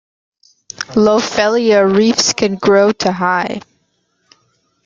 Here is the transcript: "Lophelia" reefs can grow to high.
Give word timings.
"Lophelia" 0.95 1.85
reefs 1.85 2.33
can 2.33 2.55
grow 2.55 2.91
to 2.91 3.11
high. 3.11 3.61